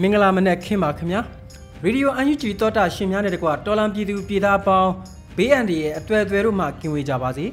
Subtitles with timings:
[0.00, 1.20] မင်္ဂလာမနက်ခင်းပါခင်ဗျာ
[1.84, 4.92] ရေဒီယိုအန်ယူဂျီတောတာရှင်များနဲ့တကွာတော်လံပြည်သူပြည်သားပေါင်း
[5.36, 7.44] ဘေးအန္တရာယ်အတွေ့အကြုံတို့မှကင်ဝေးကြပါစေ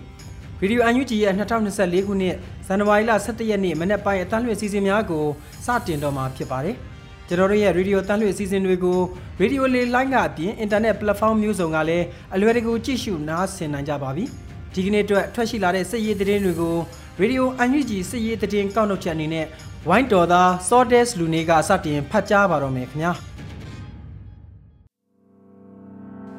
[0.62, 2.36] ရေဒီယိုအန်ယူဂျီရဲ့2024ခုနှစ်
[2.68, 5.26] ဇန်နဝါရီလ17ရက်နေ့မနက်ပိုင်းအတန်းလွှင့်စီစဉ်များကို
[5.66, 6.76] စတင်တော့မှာဖြစ်ပါတယ်
[7.28, 9.00] ကျွန်တော်တို့ရဲ့ရေဒီယိုတန်းလွှင့်အစီအစဉ်တွေကို
[9.42, 14.26] ရေဒီယိုလေးလိုင်းကအပြင်အင်တာနက်ပလက်ဖောင်းမျိုးစုံကလည်းအလွယ်တကူကြည့်ရှုနားဆင်နိုင်ကြပါပြီ
[14.74, 16.76] ဒီကနေ့အတွက်ထွက်ရှိလာတဲ့စစ်ရေးသတင်းတွေကို
[17.20, 19.46] ရေဒီယိုအန်ယူဂျီစစ်ရေးသတင်းကောက်နှုတ်ချက်အနေနဲ့
[19.88, 23.12] ဝိုင်းတော်သား Sordes လူနေကစတင်ဖတ်ကြားပါတော့မယ်ခင်ဗျာ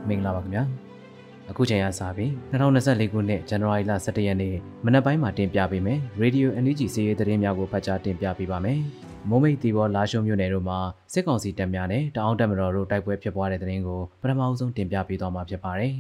[0.09, 0.65] မင်္ဂလာပါခင်ဗျာ
[1.51, 8.81] အခုချိန်ကစပြီး2024ခုနှစ်ဇန်နဝါရီလ17ရက်နေ့မနက်ပိုင်းမှာတင်ပြပေးမယ် Radio NUG စီးရီးသတင်းများကိုဖတ်ကြားတင်ပြပေးပါမယ်
[9.29, 10.79] မိုးမိတ်တီဘောလာရှုံမြို့နယ်တို့မှာ
[11.13, 15.93] စစ်ကောင်စီတပ်များနဲ့တအောင်းတပ်မတော်တို့တိုက်ပွဲဖြစ်ပွားတဲ့သတင်းကိုပထမအဆုံးတင်ပြပေးသွားမှာဖြစ်ပါတယ်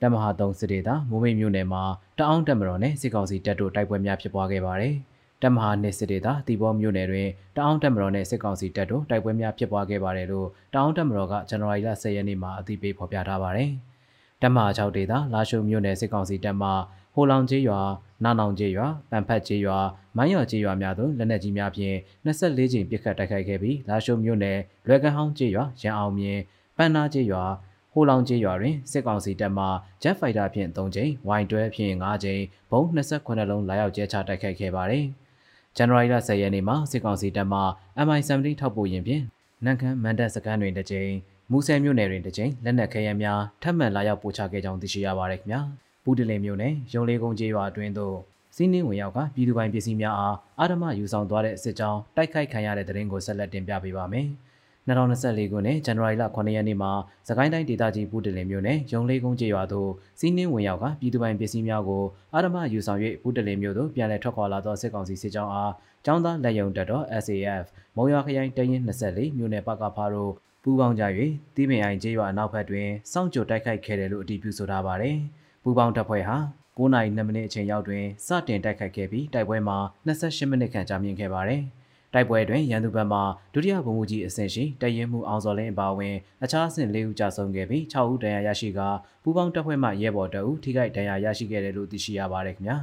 [0.00, 1.82] တပ်မဟာ3စစ်ဒေသမိုးမိတ်မြို့နယ်မှာ
[2.18, 4.94] တအောင်းတပ်မတော်နဲ့စစ်ကောင်စီတပ်တို့တိုက်ပွဲများဖြစ်ပွားခဲ့ပါတယ်
[5.42, 13.70] တပ်မဟာနှစ်စစ်ဒေသတီဘောမြို့နယ်တွင်တအောင်းတပ်မတော်နဲ့စစ်ကောင်စီတပ်တို့တိုက်ပွဲများဖြစ်ပွားခဲ့ပါတယ်လို့တအောင်းတပ်မတော်ကဇန်နဝါရီလ10ရက်နေ့မှာအသိပေးဖော်ပြထားပါတယ်။
[14.42, 16.70] တပ်မဟာ6ဒေသလာရှုံမြို့နယ်စစ်ကောင်စီတပ်မှ
[17.14, 17.80] ဟိုလောင်ကျေးရွာ
[18.24, 19.78] နာနောင်ကျေးရွာပန်ဖတ်ကျေးရွာ
[20.16, 21.96] မိုင်းရော်ကျေးရွာများသို့လက်နက်ကြီးများဖြင့်
[22.26, 26.38] 24ကြိမ်ပစ်ခတ်တိုက်ခိုက်ခဲ့ပြီးလာရှုံမြို့နယ်လွယ်ကန်ဟောင်းကျေးရွာရန်အောင်မြင်
[26.76, 27.44] ပန်းနာကျေးရွာ
[27.92, 29.66] ဟိုလောင်ကျေးရွာတွင်စစ်ကောင်စီတပ်မှ
[30.02, 31.10] Jet Fighter ဖြင့်3ကြိမ်
[31.40, 35.06] Y12 ဖြင့်5ကြိမ်ဘုံ28လုံးလာရောက်ကျဲချတိုက်ခိုက်ခဲ့ပါသည်။
[35.76, 37.60] ဇန်နဝါရီလ10ရက်နေ့မှာစစ်ကောင်စီတပ်မှ
[38.06, 39.22] MI-17 ထောက်ပို့ရင်ဖြင့်
[39.64, 41.12] နန်ခမ်းမန်တပ်စခန်းတွင်တစ်ကြိမ်
[41.50, 45.60] မူဆယ်မြို့နယ်တွင်တစ်ကြိမ်လက်နက်ခဲယမ်းများထပ်မံလာရောက်ပို့ချခဲ့ကြောင်းသိရှိရပါတယ်ခင်ဗျာ
[46.04, 48.16] ပူတလင်မြို့နယ်ရုံလေးကုန်းကျေးရွာအတွင်းသို့
[48.56, 54.26] စီးနှင်းဝင်ရောက်ကပြည်သူပိုင်ပစ္စည်းများအားအာဓမယူဆောင်သွားတဲ့စစ်ကြောင်းတိုက်ခိုက်ခံရတဲ့တဲ့ရင်ကိုဆက်လက်တင်ပြပေးပါမယ်။
[54.88, 56.92] 2024ခုနှစ်ဇန်နဝါရီလ9ရက်နေ့မှာ
[57.28, 59.90] စကိုင်းတိုင်းဒေသကြီးပူတလင်မြို့နယ်ရုံလေးကုန်းကျေးရွာသို့
[60.20, 62.04] စီးနှင်းဝင်ရောက်ကပြည်သူပိုင်ပစ္စည်းများကို
[62.34, 65.72] အာရမယူဆောင်၍ပူတလင်မြို့သို့ပြန်လည်ထွက်ခွာလာသောစစ်ကောင်စီစစ်ကြောင်းအား
[66.06, 67.64] ចောင်းသားလက်ယုံတပ်တော် SAF
[67.96, 70.32] မုံရွာခရိုင်တရင်24မြို့နယ်ပကဖားတို့
[70.62, 71.04] ပူးပေါင်းကြ၍
[71.54, 75.16] တီးပင်အိုင်ကျေးရွာအနောက်ဘက်တွင်စောင့်ကြိုတိုက်ခိုက်ခဲ့တယ်လို့အတည်ပြုဆိုထားပါတယ်။
[75.62, 76.36] ပူးပေါင်းတပ်ဖွဲ့ဟာ
[76.78, 81.62] 9နာရီ2မိနစ်အချိန်ရောက်တွင်စတင်တိုက်ခိုက်ခဲ့ပြီးတိုက်ပွဲမှာ28မိနစ်ခန့်ကြာမြင့်ခဲ့ပါတယ်။
[82.14, 83.18] တိုက်ပွဲတွင်ရန်သူဘက်မှ
[83.54, 88.80] ဒုတိယဗိုလ်မှူးကြီးအဆင့်ရှိတရင်မှုအောင်စော်လင်းအပါအဝင်အခြားအဆင့်၄ဦးကြာဆုံးခဲ့ပြီး6ဦးဒဏ်ရာရရှိက
[89.22, 92.76] ပူးပေါင်းတပ်ဖွဲ့မှရဲဘော်တအုပ်ထိခိုက်ဒဏ်ရာရရှိခဲ့တယ်လို့သိရှိရပါတယ်ခင်ဗျာ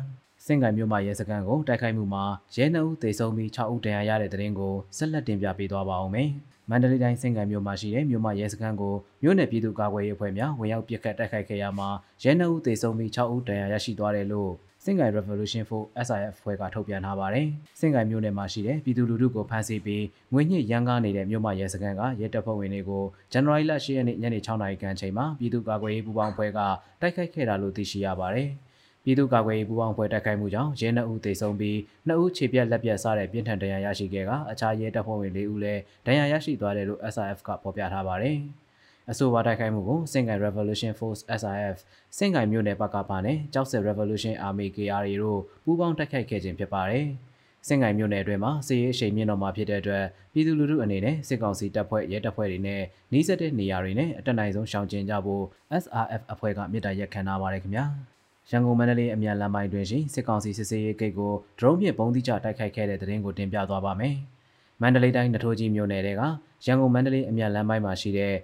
[0.45, 2.25] စင်ကိုင်မြို့မှာရဲစခန်းကိုတိုက်ခိုက်မှုမှာ
[2.55, 6.29] ရဲနှုတ်သေဆုံးပြီး6ဦးဒဏ်ရာရတဲ့တဲ့ရင်ကိုဆက်လက်တင်ပြပေးသွားပါအောင်မယ်
[6.69, 8.93] မန္တလေးတိုင်းစင်ကံမြို့မှာရှိတဲ့မြို့မရဲစခန်းကို
[9.23, 11.89] မြို့နယ်ပြည်သူ့ကာကွယ်ရေးအဖွဲ့များဝင်ရောက်ပစ်ခတ်တိုက်ခိုက်ခဲ့ရမှာ
[12.23, 14.51] ရဲနှုတ်သေဆုံးပြီး6ဦးဒဏ်ရာရရှိသွားတယ်လို့
[14.87, 17.47] စင်ကိုင် Revolution for SIF ဖွဲ့ကထုတ်ပြန်ထားပါတယ်။
[17.79, 26.59] စင်ကိုင်မြို့နယ်မှာရှိတဲ့ပြည်သူလူထုကိုဖမ်းဆီးပြီးငွေညှစ်ရန်ကားနေတဲ့မြို့မရဲစခန်းကရဲတပ်ဖွဲ့ဝင်တွေကိုဇန်နဝါရီလ10ရက်နေ့ညနေ6နာရီခန့်ချိန်မှာပြည်သူ့ကာကွယ်ရေးပူးပေါင်းဖွဲ့က
[27.01, 28.49] တိုက်ခိုက်ခဲ့တာလို့သိရှိရပါတယ်။
[29.03, 38.37] ပြည်သူ့ကာကွယ်ရေးပူးပေါင်းဖွဲ့တိုက်ခိုက်မှုကြောင့်ရဲနှုတ်ဦးသေဆုံးပြီးနှစ်ဦးခြေပြက်လက်ပြက်စတဲ့ပြင်းထန်ဒဏ်ရာရရှိခဲ့ကအခြားရဲတပ်ဖွဲ့ဝင်၄ဦးလည်းဒဏ်ရာရရှိသွားတယ်လို့ SIF ကဖော်ပြထားပါတယ်။
[39.11, 41.77] အဆိုပါတိုက်ခိုက်မှုကိုစင်ကိုင် Revolution Force SIF
[42.17, 47.05] စင်ကိုင်မြို့နယ်ပကပါနဲ့ကြောက်စက် Revolution Army KRA တို့ပူးပေါင်းတိုက်ခိုက်ခဲ့ခြင်းဖြစ်ပါတယ်။
[47.67, 52.81] စင်ကိုင်မြို့နယ်အတွင်းမှာစစ်ရေးအရှိန်မြင့်တော်မှာဖြစ်တဲ့အတွက်ပြည်သူလူထုအနေနဲ့စစ်ကောင်စီတပ်ဖွဲ့ရဲတပ်ဖွဲ့တွေနဲ့
[53.11, 55.43] နှီးစက်တဲ့နေရာတွေနဲ့အတက်နိုင်ဆုံးရှောင်ကျဉ်ကြဖို့
[55.83, 57.85] SRF အဖွဲ့ကမြစ်တာရက်ခံထားပါတယ်ခင်ဗျာ။
[58.51, 64.15] ရန်ကုန်မန္တလေးအမြန်လမ်းပိုင်းတွင်ရှိစစ်ကောင်စီစစ်ဆေးရေးဂိတ်ကိုဒရုန်းဖြင့်ပုံသီးကျတိုက်ခိုက်ခဲ့တဲ့တဲ့ရင်ကိုတင်ပြသွားပါမယ်။
[64.81, 66.07] မန္တလေးတိုင်းနထိုးကြီးမြို့နယ်က
[66.65, 68.35] ရန်ကုန်မန္တလေးအမြန်လမ်းပိုင်းမှာရှိတဲ့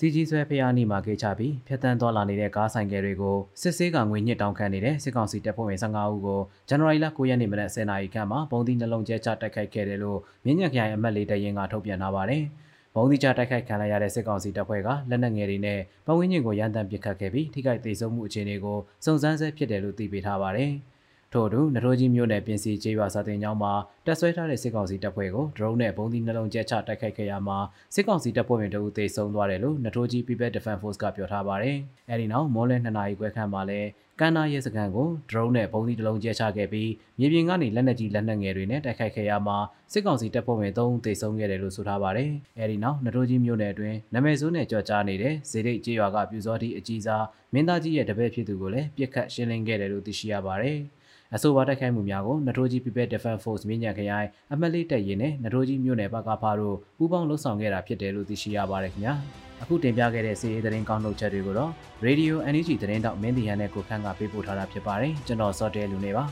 [0.00, 12.42] စီကြီးဆွဲဖျားနီမှာကေချပြီးဖျက်တမ်းသွားလာနေတဲ့ကားဆိုင်ကယ်တွေကိုစစ်ဆေးကငွေညစ်တောင်းခံနေတဲ့စစ်ကောင်စီတပ်ဖွဲ့ဝင်15ဦးကိုဇန်နဝါရီလ9ရက်နေ့မနက်10:00နာရီခန့်မှာပုံသီးနှလုံးကျဲချတိုက်ခိုက်ခဲ့တယ်လို့မြင်းညက်ခရိုင်အမတ်လေးတရင်ကထုတ်ပြန်ထားပါတယ်။
[12.94, 20.72] ပုံသီးချတိုက်ခိုက်ခံရတဲ့စစ်ကောင်စီတပ်ဖွဲ့ကလက်နက်ငယ်တွေနဲ့ပဝင်းညင်ကိုရန်တမ်းပစ်ခတ်ခဲ့ပြီးထိခိုက်ဒေဆုံးမှုအခြေအနေကိုစုံစမ်းဆဲဖြစ်တယ်လို့သိပေးထားပါတယ်။
[21.32, 23.72] ထို့အတူနထိုးကြီးမြို့နယ်ပြင်စီကျေးရွာစာတင်ကျောင်းမှာ
[24.06, 27.58] တက်ဆွဲထားတဲ့စစ်ကောင်စီတပ်ဖွဲ့ကိုဒရုန်းနဲ့ဘုံသီးနှလုံးကျဲချတိုက်ခိုက်ခဲ့ရမှာ
[27.94, 31.76] စစ်ကောင်စီတပ်ဖွဲ့ဝင်တအုပ်သေဆုံးသွားတယ်လို့နထိုးကြီး People Defense Force ကပြောထားပါတယ်။
[32.10, 33.80] အဲဒီနောက်မော်လဲ2နာရီခွဲခန့်မှာလဲ
[34.20, 39.56] ကမ်းနာရဲစခန်းကိုဒရုန်းနဲ့ဘုံသီးတစ်လုံးကျဲချခဲ့ပြီးမြေပြင်ကနေလက်နက်ကြီးလက်နက်ငယ်တွေနဲ့တိုက်ခိုက်ခဲ့ရမှာ
[39.92, 50.78] စစ်ကောင်စီတပ်ဖွဲ့ဝင်3ဦးသေဆုံးခဲ့တယ်လို့ဆိုထားပါတယ်။အဲဒီနောက်နထိုးကြီးမြို့နယ်အတွင်းနမဲစိုးနဲ့ကြော်ကြားနေတဲ့ဇေဒိတ်ကျေးရွာကပြူစောတိအကြီးစားမင်းသားကြီးရဲ့တပည့်ဖြစ်သူကိုလည်းပြစ်ခတ်ရှင်းလင်းခဲ့တယ်လို့သိရှိရပါတယ်။
[51.34, 59.14] အဆိုပါတိုက်ခိုက်မှုများကိုနထိုးကြီး People Defense Force မြင်းညံခရိုင်အမတ်လေးတပ်ရင်းနဲ့နထိုးကြီးမြို့နယ်ဘကဖားတို့ပူးပေါင်းလှုပ်ဆောင်ခဲ့တာဖြစ်တယ်လို့သိရှိရပါတယ်ခင်ဗျာ
[59.62, 61.70] အခုတင်ပြခဲ့တဲ့စီးရီးသတင်းကောင်းထုတ်ချက်တွေကိုတော့
[62.06, 66.24] Radio NUG သတင်းတောက်မင်းတီဟန်နဲ့ကိုခန့်ကပေးပို့ထားတာဖြစ်ပါတယ်ကျွန်တော်စောတဲလူနေပါ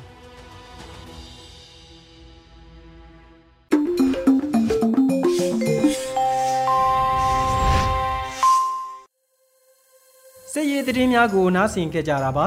[10.52, 12.40] စစ်ရေးသတင်းများကိုနားဆင်ကြကြတာပ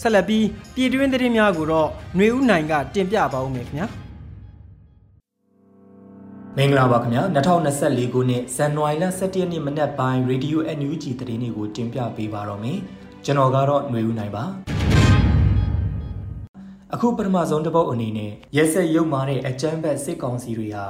[0.00, 3.88] ဆက်လက်ပြီးပြည်တွင်းသတင်းများကိုတော့ຫນွေဦးနိုင်ကတင်ပြပါဦးမယ်ခင်ဗျာ
[6.56, 7.22] မင်္ဂလာပါခင်ဗျာ
[7.68, 12.78] 2024ခုနှစ်ဇန်နဝါရီလ17ရက်နေ့မနက်ပိုင်း Radio NUG သတင်းတွေကိုတင်ပြပေးပါတော့မယ်
[13.24, 14.44] ကျွန်တော်ကတော့ຫນွေဦးနိုင်ပါ
[16.94, 20.84] အခုပထမဆုံးတစ်ပုတ်အနေနဲ့ရဲစက်ရုပ်မာတဲ့အကြမ်းဖက်စစ်ကောင်စီတွေဟာ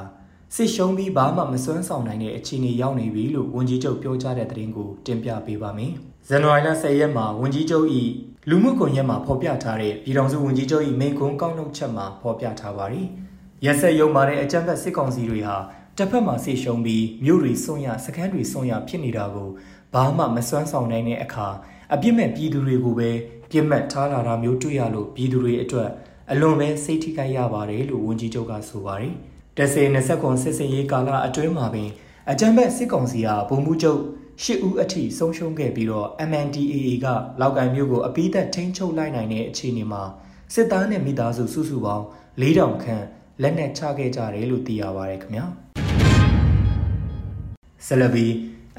[0.54, 5.92] စစ်ရှုံးပြီးဘာမှမစွမ်းဆောင်နိုင်တဲ့အခြေအနေရောက်နေပြီလို့ဝန်ကြီးချုပ်ပြောကြားတဲ့သတင်းကိုတင်ပြပေးပါမယ်
[6.28, 7.86] ဇန်နဝါရီလ10ရက်မှာဝန်ကြီးချုပ်၏
[8.47, 13.07] လူမှုကွန်ရက်မှာဖော်ပြထားတဲ့ပြည်ထောင်စုဝန်ကြီးချုပ်၏မိန့်ခွန်းကောက်နှုတ်ချက်မှာဖော်ပြထားပါတယ်။
[13.65, 15.55] ရက်ဆက်ရုံမာတဲ့အကြမ်းဖက်စစ်ကောင်စီတွေဟာ
[15.97, 19.49] တစ်ဖက်မှာဆိတ်ရှုံးပြီးမြို့တွေစွန့်ရစခန်းတွေစွန့်ရဖြစ်နေတာကို
[19.93, 21.47] ဘာမှမစွမ်းဆောင်နိုင်တဲ့အခါ
[21.93, 23.09] အပြစ်မဲ့ပြည်သူတွေကိုပဲ
[23.51, 25.89] ပြစ်မှတ်ထားလာတာမျိုးတွေ့ရလို့ပြည်သူတွေအတွက်
[26.31, 29.13] အလွန်ပဲစိတ်ထိခိုက်ရပါတယ်လို့ဝန်ကြီးချုပ်ကဆိုပါတယ်။
[29.57, 31.89] တဆေ20ခွန်စစ်စင်ရေးကာလအတွင်းမှာပင်
[32.31, 34.01] အကြမ်းဖက်စစ်ကောင်စီဟာဗိုလ်မှူးချုပ်
[34.43, 37.07] ရှစ်ဦးအထိဆုံးရှုံးခဲ့ပြီးတော့ MNDAA က
[37.41, 40.03] လောက်ကိုင်မျိုးကိုအပိသက်ထိန်းချုပ်လိုက်နိုင်တဲ့အခြေအနေမှာ
[40.53, 42.05] စစ်သားနဲ့မိသားစုစုစုပေါင်း
[42.41, 43.03] 4000ခန့်
[43.41, 45.45] လက်နက်ချခဲ့ကြတယ်လို့သိရပါတယ်ခင်ဗျာ
[47.87, 48.27] ဆလဘီ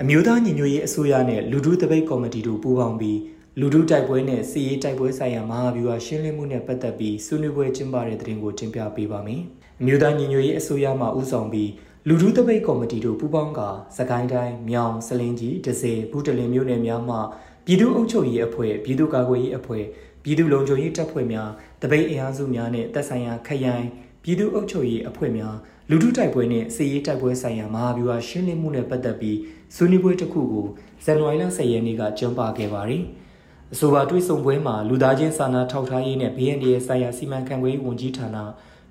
[0.01, 3.19] အမျိုးသားညီညွတ်ရေးအစိုးရနဲ့လူထုတပိတ်ကော်မတီတို့ပူးပေါင်းပြီး
[3.61, 9.43] လူထုတိုက်ပွဲနဲ့စီရေးတိုက်ပွဲဆိုင်ရာမဟာဗျူဟာရှင်းလင်းမှုနဲ့ပတ်သက်ပြီးဆွေးနွေးပွဲကျင်းပတဲ့တဲ့တင်ကိုတင်ပြပေးပါမယ်။
[9.81, 11.71] အမျိုးသားညီညွတ်ရေးအစိုးရမှဦးဆောင်ပြီး
[12.08, 13.61] လူထုတပိတ်ကော်မတီတို့ပူးပေါင်းက
[13.97, 17.17] စကိုင်းတိုင်းမြောင်စလင်းကြီးဒဇယ်ဘူးတလင်မြို့နယ်များမှ
[17.64, 19.85] ပြည်သူ့အုပ်ချုပ်ရေးအဖွဲ့ပြည်သူ့ကာကွယ်ရေးအဖွဲ့
[20.23, 21.50] ပြည်သူ့လုံခြုံရေးတပ်ဖွဲ့များ
[21.82, 23.87] တပိတ်အင်အားစုများနဲ့တပ်ဆိုင်ရာခရိုင်
[24.23, 25.56] ပြည်သူ့အုပ်ချုပ်ရေးအဖွဲ့များ
[25.91, 29.38] လူထုတိုက်ပွဲနဲ့စစ်ရေးတိုက်ပွဲဆိုင်ရာမဟာဗျူဟာရှင်းလင်းမှုနဲ့ပတ်သက်ပြီး
[29.75, 30.67] ဆွေးနွေးပွဲတစ်ခုကို
[31.05, 33.03] ဇန်နဝါရီလ10ရက်နေ့ကကျင်းပခဲ့ပါတယ်။
[33.73, 38.38] အဆိုပါတွေ့ဆုံပွဲမှာလူသားချင်းစာနာထောက်ထားရေးနဲ့ BND ဆိုင်ရာစီမံခန့်ခွဲရေးဝန်ကြီးဌာန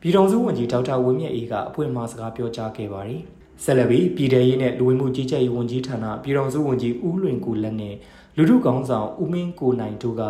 [0.02, 3.22] ပြည်ထောင်စုဝန်ကြီးဒေါက်တာဝင်းမြတ်အေးကအဖွင့်မှာစကားပြောကြားခဲ့ပါတယ်။
[3.64, 7.96] ဆက်လက်ပြီးပြည်ထရေးနဲ့လူဝင်မှုကြီးကြပ်ရေးဝန်ကြီးဌာနပြည်ထောင်စုဝန်ကြီးဦးလွင်ကိုလက်နဲ့
[8.38, 10.24] လူထုကောင်းဆောင်ဦးမင်းကိုနိုင်တို့က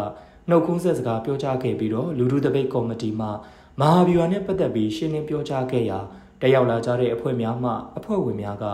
[0.50, 3.28] နှုတ်ခွန်းဆက်စကားပြောကြားခဲ့ပြီးတော့လူထုတပိတ်ကော်မတီမှ
[3.80, 6.00] မဟာဗျူဟာနဲ့ပတ်သက်ပြီးရှင်းလင်းပြောကြားခဲ့ရာ
[6.42, 8.66] တက်ရောက်လာကြတဲ့အဖွဲ့များမှအဖွဲ့ဝင်များက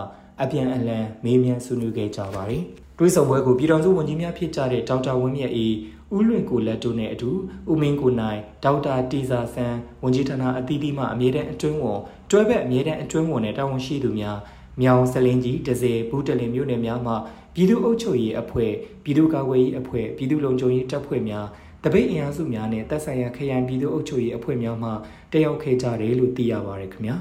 [0.42, 2.62] အပြန်အလှန်မေးမြန်းဆွေးနွေးခဲ့ကြပါတယ်။
[2.98, 5.74] တွေးဆောင်ပွဲကိုပြည်ထောင်စုဝန်ကြီးများဖြစ်ကြတဲ့ဒေါက်တာဝင်းမြတ်အေး
[6.14, 7.30] ဦးလွင်ကိုလက်တို့နဲ့အတူ
[7.70, 12.00] ဦးမင်းကိုနိုင်ဒေါက်တာတီဇာဆန်းဝန်ကြီးဌာနအသီးသီးမှအမြဲတမ်းအတွင်းဝန်
[12.30, 14.38] တွဲဘက်အမြဲတမ်းအတွင်းဝန်နဲ့တာဝန်ရှိသူများ
[14.82, 17.12] မြောင်စလင်းကြီးဒဇယ်ဘူးတလင်မြို့နယ်များမှ
[17.54, 18.72] ပြည်သူ့အုပ်ချုပ်ရေးအဖွဲ့
[19.04, 21.46] ပြည်သူ့ကာကွယ်ရေးအဖွဲ့ပြည်သူ့လုံခြုံရေးတပ်ဖွဲ့များ
[21.84, 24.90] တပိတ်အင်အားစုများနဲ့တပ်ဆိုင်ရာခရိုင်ပြည်သူ့အုပ်ချုပ်ရေးအဖွဲ့များမှ
[25.32, 27.16] တက်ရောက်ခဲ့ကြတယ်လို့သိရပါတယ်ခင်ဗျာ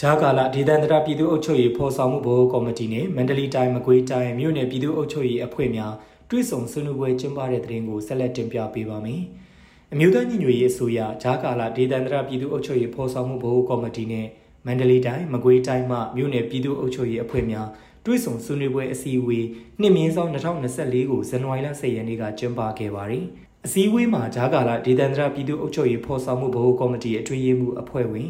[0.00, 5.92] ဂျာကာလာဒေသန္တရပြည်သူ့အုပ်ချုပ်ရေးဖော်ဆောင်မှုဘိုးကော်မတီနဲ့မန္တလေးတိုင်းမကွေးတိုင်းမြို့နယ်ပြည်သူ့အုပ်ချုပ်ရေးအဖွဲ့များ
[6.36, 9.22] တွေ့ဆုံဆွေးနွေးပွဲကျင်းပတဲ့တဲ့ရင်ကိုဆက်လက်တင်ပြပေးပါမယ်။
[9.92, 14.26] အမျိုးသားညီညွတ်ရေးအစိုးရဂျာကာလာဒေသန္တရပြည်သူ့အုပ်ချုပ်ရေးဖော်ဆောင်မှုဘိုးကော်မတီနဲ့
[14.66, 17.68] မန္တလေးတိုင်းမကွေးတိုင်းမှမြို့နယ်ပြည်သူ့အုပ်ချုပ်ရေးအဖွဲ့များ
[18.06, 19.46] တွေ့ဆုံဆွေးနွေးပွဲအစည်းအဝေး
[19.80, 23.24] နှစ်မြင်းဆောင်2024ကိုဇန်နဝါရီလ10ရက်နေ့ကကျင်းပခဲ့ပါတယ်။
[23.66, 28.28] အစည်းအဝေးမှာဂျာကာလာဒေသန္တရပြည်သူ့အုပ်ချုပ်ရေးဖော်ဆောင်မှုဘိုးကော်မတီအထွေထွေမှုအဖွဲ့ဝင်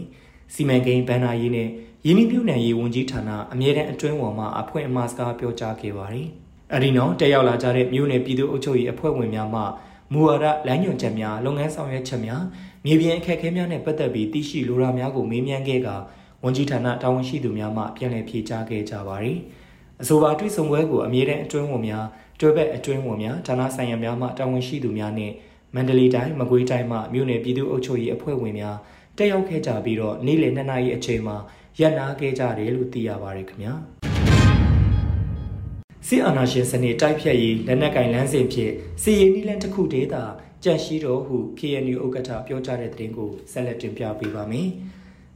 [0.54, 1.68] စီမံကိန်းဗန်နာရေးနဲ့
[2.06, 6.30] ရင်းနှီးမြှုပ်နှံရေးဝန်ကြီးဌာနအမြဲတမ်းအတွင်းဝန်မှအဖွဲ့အမှားစကားပြောကြားခဲ့ပါတယ်။
[6.75, 9.62] အဲဒီနောက်တက်ရောက်လာကြတဲ့မြို့နယ်ပြည်သူ့အုပ်ချုပ်ရေးအဖွဲ့ဝင်များမှ
[10.12, 12.43] မူဝါဒလမ်းညွှန်ချက်များလုပ်ငန်းဆောင်ရွက်ချက်များ
[12.85, 15.88] မြေပြင်အခက်အခဲများနဲ့ပတ်သက်ပြီးသိရှိလိုရာများကိုမေးမြန်းခဲ့က
[16.45, 19.38] ဝန်ကြီးဌာနတာဝန်ရှိသူများမှပြန်လည်ဖြေကြားခဲ့ကြပါတယ်။
[20.02, 22.07] အဆိုပါတွေ့ဆုံပွဲကိုအမြဲတမ်းအတွင်းဝန်များ
[22.40, 25.33] တွဲဘက်အတွင်းဝန်များဌာနဆိုင်ရာများမှတာဝန်ရှိသူများနဲ့
[25.75, 28.76] မန္တလေးတိုင်းမကွေးတိုင်းမှမြို့နယ်ပြည်သူ့အုပ်ချုပ်ရေးအဖွဲ့ဝင်များ
[29.16, 31.37] တက်ရောက်ခဲ့ကြပြီးတော့နေ့လယ်2နာရီအချိန်မှာ
[31.81, 33.75] ရပ်နာခဲ့ကြတယ်လို့သိရပါတယ်ခင်ဗျာ
[36.08, 40.25] စစ်အာဏာရှင်စနစ်တိုက်ဖြတ်ရေးလက်နက်ကင်လမ်းစဉ်ဖြင့်စီရင်နီလန်တစ်ခုတည်းသာ
[40.64, 44.68] ကြန့်ရှိတော်ဟု KNU ဥက္ကဋ္ဌပြောကြားတဲ့သတင်းကိုဆက်လက်တင်ပြပေးပါမယ်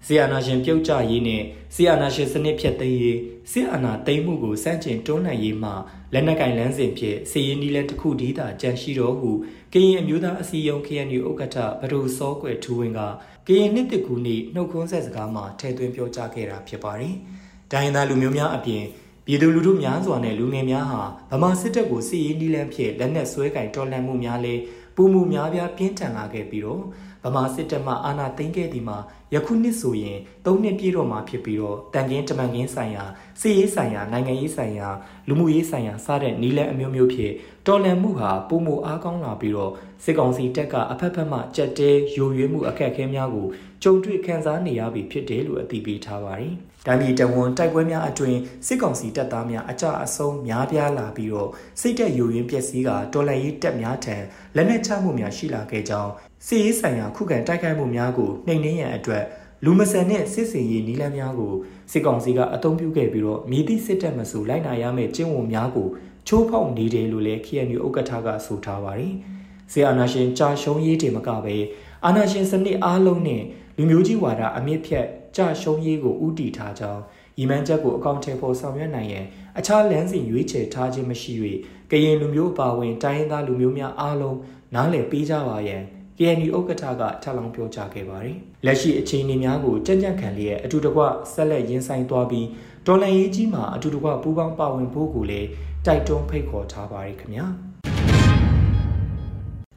[0.06, 1.42] ဆီယနာရှင်ပြုတ်ကျရေးနဲ့
[1.74, 3.18] ဆီယနာရှင်စနစ်ဖြတ်သိမ်းရေး
[3.50, 5.70] ဆီယနာသိမ်းမှုကိုစန့်ကျင်တွန်းလှန်ရေးမှ
[6.12, 9.30] လက်နက်ကင်လန်းစဉ်ဖြင့်စီရင်နီးလက်တစ်ခုတည်းသာကြန့်ရှိတော်ဟု
[9.72, 13.00] ကရင်အမျိုးသားအစည်းအရုံး KNU ဥက္ကဋ္ဌဘဒူစောကွယ်ထူးဝင်းက
[13.46, 17.14] ကရင်နှစ်တကူနေ့နှုတ်ခွန်းဆက်စကားမှာထည့်သွင်းပြောကြားခဲ့တာဖြစ်ပါတယ်။
[17.72, 18.84] ဒိုင်းသားလူမျိုးများအပြင်
[19.30, 24.54] ပြည်သူလူထုများစွာနဲ့လူငယ်များဟာဗမာစစ်တပ်ကိုစီရင်နီးလန်းဖြင့်လက်နက်ဆွဲကင်တော်လှန်မှုများလဲ
[24.96, 26.82] ပူမှုများပြားပြင်းထန်လာခဲ့ပြီးတော့
[27.24, 28.98] ဗမာစစ်တပ်မှအာဏာသိမ်းခဲ့သည်မှာ
[29.34, 33.04] ယခုနှစ်ဆိုရင်၃နှစ်ပြည့်တော့မှာဖြစ်ပြီးတော့တန်ကင်းတမန်ကင်းဆိုင်ရာ
[33.40, 34.88] စီရေးဆိုင်ရာနိုင်ငံရေးဆိုင်ရာ
[35.28, 37.32] လူမှုရေးဆိုင်ရာစတဲ့နည်းလမ်းအမျိုးမျိုးဖြင့်
[37.66, 39.72] တော်လှန်မှုဟာပုံမအားကောင်းလာပြီးတော့
[40.04, 43.46] စစ်ကောင်စီတပ်ကအဖက်ဖက်မှကြက်တဲယိုရွေးမှုအခက်အခဲများကို
[43.82, 46.54] ကြုံတွေ့ခံစားနေရပြီဖြစ်တယ်လို့အသိပေးထားပါတယ်။
[46.86, 54.16] တိုင်းပြည်တဝန်တိုက်ပွဲများအတွင်စစ်ကောင်စီတပ်သားများအကြအဆုံးများပြားလာပြီးတော့စိတ်တက်ယိုယွင်းပျက်စီးကတော်လှန်ရေးတပ်များထံ
[54.56, 56.12] လက်နက်ချမှုများရှိလာခဲ့ကြောင်း
[56.46, 59.24] စစ်ရေးဆိုင်ရာခုခံတိုက်ခိုက်မှုများကိုနှိမ်နင်းရန်အတွက်
[59.64, 61.54] လူမဆန်တဲ့စစ်စင်ရေးနီလန်းများကို
[61.92, 65.88] စစ်ကောင်စီကအုံပြုခဲ့ပြီးတော့မြည်သည့်စစ်တပ်မဆိုလိုက်နာရမယ့်ကျင့်ဝတ်များကို
[66.26, 69.14] ချိုးဖောက်နေတယ်လို့လည်း KNU ဥက္ကဋ္ဌကဆိုထားပါတယ်။
[69.72, 71.56] ဆီအာနာရှင်ကြာရှုံးရေးတင်မကပဲ
[72.04, 73.42] အာနာရှင်စနစ်အားလုံးနဲ့
[73.76, 77.02] လူမျိုးကြီးဝါဒအမြင့်ဖြတ်ကြာရှုံးရေးကိုဥတီထားကြောင်း
[77.42, 79.24] ဤမှန်ချက်ကိုအကောင့်ထဲပေါ်ဆောင်ရွက်နိုင်ရန်
[79.58, 81.32] အခြားလမ်းစဉ်ရွေးချယ်ထားခြင်းမရှိ၍
[81.90, 84.38] ကရင်လူမျိုးအပါအဝင်တိုင်းရင်းသားလူမျိုးများအားလုံး
[84.74, 85.82] နားလည်ပေးကြပါရန်
[86.18, 92.46] KNU ဥက္ကဋ္ဌကထပ်လောင်းပြောကြားခဲ့ပါတယ်။လက်ရှိအခြေအနေများကိုကြံ့ကြံ့ခံလျက်အတူတကွဆက်လက်ရင်ဆိုင်သွားပြီး
[92.86, 95.48] တော်လန်ရေးကြီးမှာအတူတကွပူးပေါင်းပါဝင်ဖို့ကိုလည်း
[95.86, 97.46] တိုက်တွန်းဖိတ်ခေါ်ထားပါတယ်ခင်ဗျာ။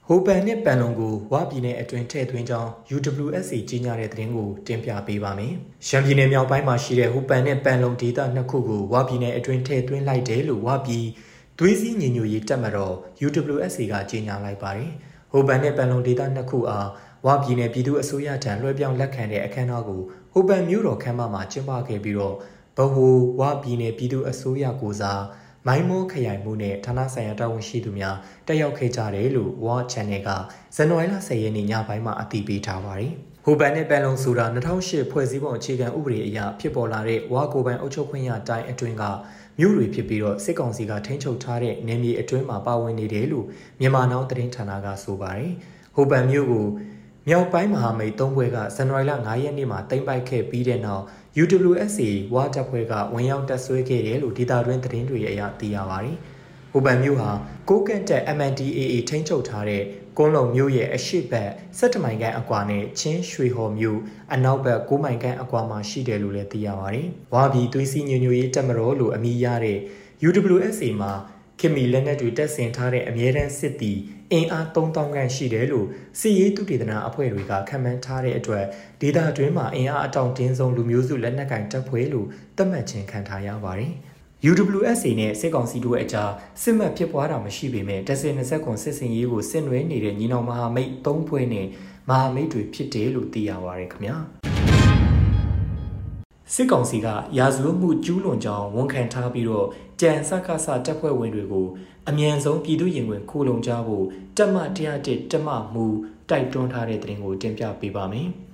[0.07, 5.53] ဟိုပန်နဲ့ပန်လုံကိုဝပြည်နယ်အတွင်းထည့်သွင်းကြောင်း UWSC ကြီးညာတဲ့သတင်းကိုတင်ပြပေးပါမယ်။
[5.88, 11.05] ရှမ်းပြည်နယ်မြောက်ပိုင်းမှာရှိတဲ့ဟိုပန်နဲ့ပန်လုံဒေသနှစ်ခုကိုဝပြည်နယ်အတွင်းထည့်သွင်းလိုက်တယ်လို့ဝပြည်
[11.60, 12.95] သွေးစည်းညီညွတ်ရေးတပ်မတော်
[13.25, 14.91] UWSC ကကြီးညာလိုက်ပါတယ်။
[15.31, 16.88] ဟိုပန်နဲ့ပန်လုံဒေသနှစ်ခုအား
[17.25, 20.01] ဝပြည်နယ်ပြည်သူအစိုးရထံလွှဲပြောင်းလက်ခံတဲ့အခမ်းအနားကို
[20.33, 22.35] ဟိုပန်မြို့တော်ခမ်းမမှာကျင်းပခဲ့ပြီးတော့
[22.77, 25.21] ဗဟိုဝပြည်နယ်ပြည်သူအစိုးရကိုစား
[25.67, 28.15] မိုင်းမောခရိုင်မှုနဲ့ဌာနဆိုင်ရာတာဝန်ရှိသူများ
[28.47, 30.29] တက်ရောက်ခဲ့ကြတယ်လို့ War Channel က
[30.75, 33.13] ဇန်နဝါရီလ10ရက်နေ့ညပိုင်းမှာအတည်ပြုထားပါတယ်။
[33.45, 39.03] ဟိုဘန်နဲ့ပန်လုံဆိုတာ2008ဖွဲ့စည်းပုံအခြေခံဥပဒေအရဖြစ်ပေါ်လာတဲ့ဝါကိုပိုင်အုပ်ချုပ်ခွင့်ရတိုင်းအတွင်းက
[39.60, 43.46] မြို့တွေဖြစ်ပြီးတော့စစ်ကောင်စီကထိန်းချုပ်ထားတဲ့နေမြေအတွင်းမှာပါဝင်နေတယ်လို့
[43.79, 45.51] မြန်မာနောင်သတင်းဌာနကဆိုပါတယ်။
[45.96, 46.67] ဟိုဘန်မြို့ကို
[47.27, 51.03] မြောက်ပိုင်းမဟာမိတ်၃ဘွဲကဇန်နဝါရီလ9ရက်နေ့မှာတင်ပိုက်ခဲ့ပြီးတဲ့နောက်
[51.41, 56.17] UWSA ဝါတပ်ဖွဲ့ကဝင်ရောက်တက်ဆွဲခဲ့တယ်လို့ဒေတာတွင်သတင်းတွေအရသိရပါတယ်။
[56.72, 57.31] ဟိုဘန်မြို့ဟာ
[57.70, 59.84] ကိုကန့်တက် MNDAA ထိန်းချုပ်ထားတဲ့
[60.18, 61.50] ကုန်းလုံမြို့ရဲ့အရှိတ်ဘက်
[61.80, 64.00] 17မိုင်ခန့်အကွာနဲ့ချင်းရွှေဟော်မြို့
[64.34, 69.80] အနောက်ဘက်9မိုင်ခန့်အကွာမှာရှိတယ်လို့လည်းသိရပါတယ်။ဝါပြည်သွေးစည်းညညရေးတပ်မတော်လို့အမည်ရတဲ့
[70.27, 71.13] UWSA မှာ
[71.60, 73.94] ခင်မီလက်နက်တွေတက်ဆင်ထားတဲ့အမြဲတမ်းစစ်တီ
[74.32, 75.88] အင်အား3000ခန့်ရှိတယ်လို့
[76.20, 78.65] စီရေးသူတေသနာအဖွဲ့တွေကခန့်မှန်းထားတဲ့အတွက်
[79.01, 82.27] ဒေသတွင်းမှာအင်အားအတောင်တင်းဆုံးလူမျိုးစုလက်နက်ကင်တပ်ဖွဲ့လို့
[82.58, 83.94] သတ်မှတ်ခြင်းခံထားရပါတယ်။
[84.50, 86.31] UWSA နဲ့စစ်ကောင်စီတို့အကြား
[86.62, 91.67] စစ်မှတ်ဖြစ်ပွားတာမရှိပေမဲ့တဆင်20ခွန်စစ်စင်ရေးကိုဆင်နွှဲနေတဲ့ညီနောင်မဟာမိတ်၃ဖွဲ့နဲ့
[92.10, 94.15] မဟာမိတ်တွေဖြစ်တယ်လို့သိရပါတယ်ခင်ဗျာ။
[96.53, 97.07] စစ်ကောင်စီက
[97.38, 99.67] ရာဇဝတ်မှုကျူးလွန်ကြောင်းဝန်ခံထားပြီးတော့
[100.01, 101.67] ကြံစကားစတပ်ဖွဲ့ဝင်တွေကို
[102.10, 104.05] အမြန်ဆုံးပြည်သူရင်ဝင်ခိုးလုံကြဖို့
[104.38, 105.86] တက်မတရားတစ်တက်မမူ
[106.29, 108.29] တိုက်တွန်းထားတဲ့တဲ့ရင်ကိုတင်ပြပေးပါမယ်။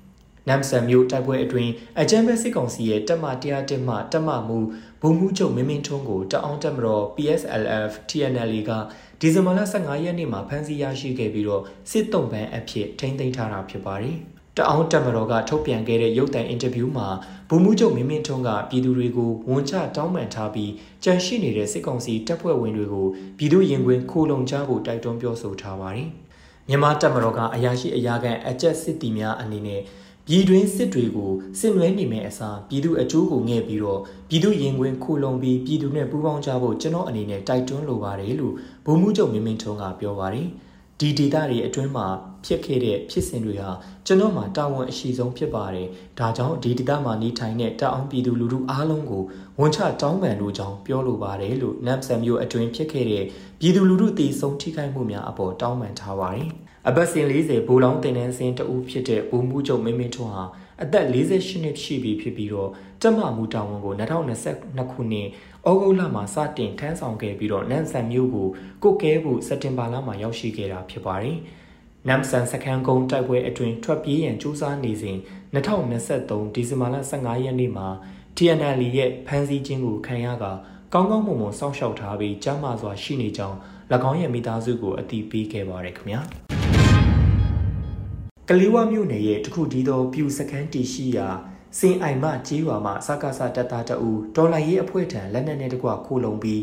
[0.47, 4.57] နမ်ဆန်မျိုးတိုက်ပွဲအတွင်းအကြမ်းဖက်စစ်ကောင်စီရဲ့တက်မတရားတစ်မှတက်မမူ
[5.01, 8.71] ဘုံမှုချုပ်မင်းမင်းထွန်းကိုတအောင်တက်မတော် PSLF TNL က
[9.21, 14.17] ဒီဇင်ဘာလ15ရက်နေ့မှာဖမ်းဆီးရရှိခဲ့ပြီးတော့စစ်တုံးပန်းအဖြစ်ထိန်းသိမ်းထားတာဖြစ်ပါတယ်။
[14.57, 17.07] တအောင်းတက်မတော်ကထုတ်ပြန်ခဲ့တဲ့ရုပ်သံအင်တာဗျူးမှာ
[17.49, 20.71] ဗိုလ်မှူးချုပ်မင်းမင်းထွန်းကပြည်သူတွေကိုဝန်ချတောင်းပန်ထားပြီး
[21.03, 26.09] ကြန့်ရှိနေတဲ့စစ်ကောင်စီတပ်ဖွဲ့ဝင်တွေကိုပြည်သူရင်ခွင်ခိုလုံကြဖို့တိုက်တွန်းပြောဆိုထားပါတယ်။
[26.69, 29.81] မြန်မာတပ်မတော်ကအရာရှိအရာခံအကြက်စစ်တီများအနေနဲ့
[30.29, 38.53] ပြည်တွင်းစစ်တွေကိုစစ်နွဲနေမယ့်အစားပြည်သူအကျိုးကိုငဲ့ပြီးတော့ပြည်သူရင်ခွင်ခိုလုံပြီးပြည်သူနဲ့ပူးပေါင်းကြဖို့ကျွန်တော်အနေနဲ့တိုက်တွန်းလိုပါတယ်လို့
[38.85, 40.47] ဗိုလ်မှူးချုပ်မင်းမင်းထွန်းကပြောပါတယ်။
[40.99, 42.05] ဒီဒေတာတွေအတွင်းမှာ
[42.45, 43.71] ဖြစ်ခဲ့တဲ့ဖြစ်စဉ်တွေဟာ
[44.05, 45.87] ကျွန်တော်မှာတာဝန်အရှိဆုံးဖြစ်ပါတယ်။
[46.19, 49.23] ဒါကြောင့်ဒီဒေတာမှာနေထိုင်တဲ့တာအောင်ပြည်သူလူထုအားလုံးကို
[49.59, 53.23] ဝန်ချတောင်းပန်လို့ကြောင်းပြောလိုပါတယ်လို့နမ်ဆန်မျိုးအတွင်းဖြစ်ခဲ့တဲ့
[53.59, 56.51] ပြည်သူလူထုတည်ဆုံထိခိုက်မှုများအပေါ်တောင်းပန်ထားပါတယ်။
[56.89, 60.45] အပတ်စဉ်40ဘူလောင်းတင်နန်းစင်တအူးဖြစ်တဲ့ဘူမှုချုပ်မင်းမင်းထွန်းဟာ
[60.83, 62.69] အသက်48နှစ်ရှိပြီဖြစ်ပြီးတော့
[63.01, 65.27] တမမှုတာဝန်ကို2022ခုနှစ်
[65.67, 68.47] ဩဂုတ်လမှာစတင်ထမ်းဆောင်ခဲ့ပြီးတော့နမ်ဆန်မြို့ကို
[68.83, 71.37] ကုတ်ကဲဖို့စက်တင်ဘာလမှာရောက်ရှိခဲ့တာဖြစ်ပါတယ်။
[72.07, 75.17] နမ်ဆန်စခန်းကုန်းတိုက်ပွဲအတွင်းထွက်ပြေးရန်ကြိုးစားနေစဉ်
[75.53, 77.87] 2023ဒီဇင်ဘာလ15ရက်နေ့မှာ
[78.37, 80.45] TNL ရဲ့ဖမ်းဆီးခြင်းကိုခံရက
[80.93, 83.57] ကောင်းကောင်းမွန်မွန်စောင့်ရှောက်ထားပြီးကြားမာစွာရှိနေကြောင်း၎
[84.09, 86.21] င်းရဲ့မိသားစုကိုအတည်ပြုခဲ့ပါတယ်ခင်ဗျာ။
[88.49, 91.27] ကလေးဝမြို့နယ်ရဲ့တခုတည်းသောပြူစခန်းတည်ရှိရာ
[91.79, 96.61] စင်အိုင်မကြီးရွာမှစကားစတက်သားတအူဒေါ်လာရေးအဖွဲ့ထံလက်နက်နဲ့တကွခိုးလုံပြီး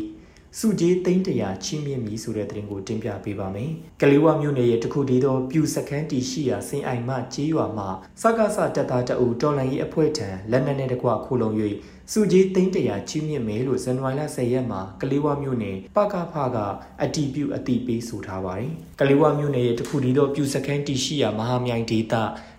[0.59, 3.71] စုကြီးသိန်းတရာချင်းမြင့်မီဆိုတဲ့သတင်းကိုတင်ပြပေးပါမယ်။
[4.01, 7.85] ကလေးဝမြို့နယ်ရဲ့တခုတည်းသောပြူစခန်းတီရှိရာစင်အိုင်မကြီးရွာမှ
[8.21, 11.51] စကားစတက်သားတအူဒေါ်လာရေးအဖွဲ့ထံလက်နက်နဲ့တကွခိုးလုံ၍
[12.11, 16.57] စုကြီးသိန်းတရာချင်းမြင့်မယ်လို့ဇန်နဝါရီလ10ရက်မှာကလေးဝမြို့နယ်ပကဖက
[17.01, 22.13] အတီးပြုအတိပေးဆိုထားပါတယ်။ကလေးဝမြို့နယ်ရဲ့တခုတည်းသောပြူစခန်းတီရှိရာမဟာမြိုင်ဒေသ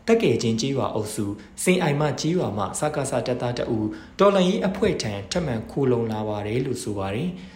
[0.06, 1.26] တက်ကဲချင်းကြီးရွာအုပ်စု
[1.62, 3.78] စင်အိုင်မကြီးရွာမှစကားစတက်သားတအူ
[4.18, 7.30] ဒေါ်လာရေးအဖွဲ့ထံထပ်မံခိုးလုံလာပါတယ်လို့ဆိုပါတယ်။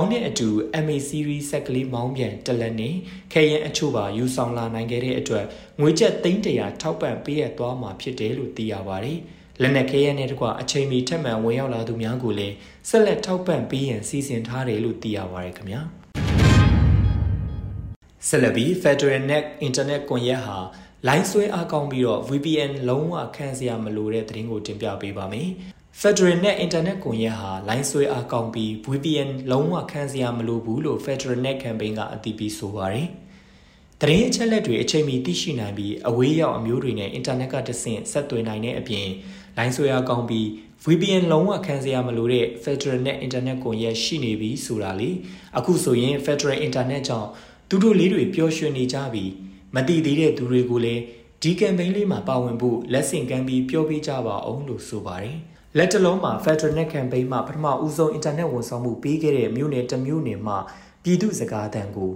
[0.00, 0.48] င်းနဲ့အတူ
[0.84, 2.90] MA series ဆက်ကလေးမောင်းပြန်တက်လက်နေ
[3.32, 5.44] ခဲရင်အချို့ပါယူဆောင်လာနိုင်ခဲ့တဲ့အတွက်
[5.80, 9.18] ငွေကျပ်သိန်းတရာထောက်ပံ့ပေးရသွားမှာဖြစ်တယ်လို့သိရပါတယ်။
[9.60, 12.54] လက်နက်ခဲရင်နဲ့တကွအချိန်မီထက်မှန်ဝင်ရောက်လာသူများကိုလည်း
[12.88, 15.80] ဆက်လက်ထောက်ပံ့ပေးရန်စီစဉ်ထားတယ်လို့သိရပါတယ်ခင်ဗျာ။
[18.28, 20.58] ဆက်လက်ပြီး Federal Net Internet ကွန်ရက်ဟာ
[21.06, 25.48] လိုင်းဆွဲအားကောင်းပြီးတော့ VPN လုံးဝခန့်စရာမလိုတဲ့သတင်းကိုတင်ပြပေးပါမယ်။
[25.98, 33.06] Federal Net Internet ကွန်ရက်ဟာလိုင်းဆွဲအားကောင်းပြီး VPN လုံးဝခန့်စရာမလိုဘူးလို့ Federal Net Campaign ကအတည်ပြုဆိုပါတယ်။
[34.00, 39.08] သတင်းအချက်လက်တွေအချိန်မီသိရှိနိုင်ပြီးအဝေးရောက်အမျိုးတွေနဲ့အင်တာနက်ကတဆင့်ဆက်သွယ်နိုင်တဲ့အပြင်
[39.56, 40.46] လိုင်းဆွဲအားကောင်းပြီး
[40.84, 45.10] VPN လုံးဝခံစရာမလိုတဲ့ Federal Net Internet ကွန်ရက်ရှိနေပြီဆိုတာလေ
[45.58, 47.28] အခုဆိုရင် Federal Internet ကြောင့်
[47.68, 49.30] သူတို့လေးတွေပျော်ရွှင်နေကြပြီး
[49.74, 51.02] မတိသေးတဲ့သူတွေကိုလည်း
[51.42, 55.38] ဒီ campaign လေးမှာပါဝင်ဖို့လက်ဆင့်ကမ်းပြီးပြောပြကြပါအောင်လို့ဆိုပါတယ်။
[55.78, 60.58] လက်တလုံးမှာ Federal Net Campaign မှာပထမဦးဆုံး internet ဝန်ဆောင်မှုပေးခဲ့တဲ့မြို့နယ်တစ်မြို့နယ်မှာ
[61.02, 62.10] ပြည်သူစကားအသံကို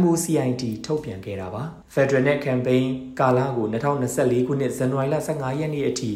[0.00, 1.62] MOCIT ထုတ်ပြန်ခဲ့တာပါ။
[1.94, 2.84] Federal Net Campaign
[3.20, 6.10] ကာလကို2024ခုနှစ်ဇန်နဝါရီလ15ရက်နေ့အထိ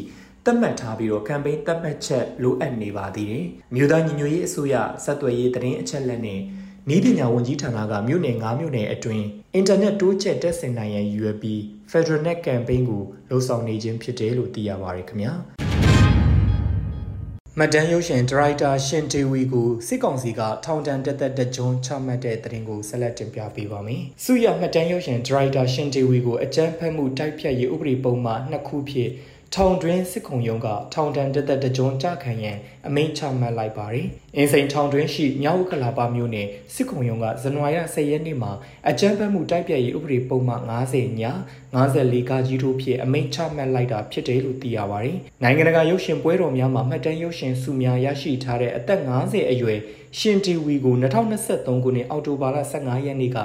[0.45, 6.39] သတ်မှတ်ထားပြီးတော့ campaign သတ်မှတ်ချက်လိုအပ်နေပါသေးတယ်။မြို့သားညီညွတ်ရေးအစိုးရစက်သွယ်ရေးသတင်းအချက်အလက်နဲ့
[6.95, 11.59] ဤပညာဝန်ကြီးဌာနကမြို့နယ်9မြို့နယ်အတွင်းအင်တာနက်တိုးချဲ့တက်ဆင်နိုင်ရန်ရည်ရွယ်ပြီး
[11.91, 15.33] Federal Net Campaign ကိုလှုံ့ဆော်နေခြင်းဖြစ်တယ်လို့သိရပါတယ်ခင်ဗျာ
[17.61, 29.11] မတန်ရုပ်ရှင်ဒရိုက်တာရှင်တေဝီကိုစစ်ကောင်စီကထောင်ဒဏ်တက်သက်တကြုံချမှတ်တဲ့သတင်းကိုဆက်လက်တင်ပြပေးပါမယ်။စုရမတန်ရုပ်ရှင်ဒရိုက်တာရှင်တေဝီကိုအကြမ်းဖက်မှုတိုက်ဖြတ်ရေးဥပဒေပုံမှန်နှစ်ခုဖြင့်
[29.55, 38.51] ထောင်တွင်းစစ်ခုံရုံးကထောင်ဒဏ်တက်သက်တကြုံကြခံရန်အမိန့်ချမှတ်လိုက်ပါတယ်။အင်းစိန်ထောင်တွင်းရှိမြောက်ဥက္ကလာပမြို့နယ်စစ်ခုံရုံးကဇန်နဝါရီ10ရက်နေ့မှာ
[38.89, 41.23] အကြမ်းဖက်မှုတိုက်ပြည့်ရေးဥပဒေပုံမှန်90ည
[41.75, 49.79] 54ကကြီးတို့ဖြင့်အမိန့်ချမှတ်လိုက်တာဖြစ်တယ်လို့သိရပါတယ်။နိုင်ငံတကာရုပ်ရှင်ပွဲတော်များမှာမှတ်တမ်းရုပ်ရှင်စုများရရှိထားတဲ့အသက်50အရွယ်
[50.19, 50.95] ရှင်တီဝီကို
[51.39, 53.37] 2023ခုနှစ်အောက်တိုဘာလ15ရက်နေ့က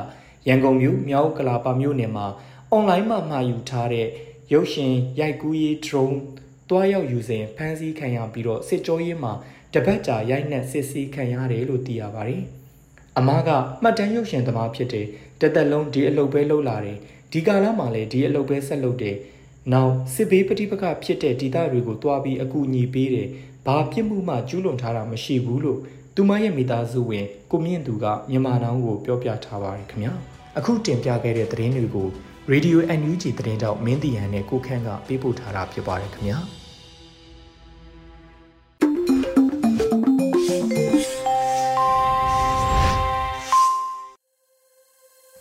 [0.48, 2.26] ရန်ကုန်မြို့မြောက်ဥက္ကလာပမြို့နယ်မှာ
[2.70, 4.08] အွန်လိုင်းမှာမှာယူထားတဲ့
[4.50, 6.18] ရုပ်ရှင်ရိုက်ကူးရေး drone
[6.68, 9.32] တွားရောက်ယူစဉ်ဖမ်းဆီးခံရပြီးတော့စစ်ကြောရေးမှာ
[9.74, 12.42] တပတ်ကြာရိုက်နှက်စစ်ဆေးခံရတယ်လို့သိရပါတယ်။
[13.18, 13.50] အမားက
[13.82, 15.06] မှတ်တမ်းရုပ်ရှင်သမားဖြစ်တယ်
[15.40, 16.98] တသက်လုံးဒီအလုပ်ပဲလုပ်လာတယ်
[17.32, 19.16] ဒီကာလမှာလည်းဒီအလုပ်ပဲဆက်လုပ်တယ်
[19.72, 23.28] နောက်စစ်ဘေးပဋိပက္ခဖြစ်တဲ့ဒေသတွေကိုတွားပြီးအကူအညီပေးတယ်
[23.66, 25.78] ဘာပြစ်မှုမှကျူးလွန်ထားတာမရှိဘူးလို့
[26.14, 30.12] သူမရဲ့မိသားစုဝင်ကိုမြင့်သူကမြန်မာနောင်ကိုပြောပြထားပါတယ်ခင်ဗျာ
[30.58, 32.08] အခုတင်ပြခဲ့တဲ့သတင်းတွေကို
[32.50, 36.38] Radio NUG သတင်းတောက်မင်းတီဟန်နဲ့ကိုခန့်ကပေးပို့ထားတာဖြစ်ပါတယ်ခင်ဗျာ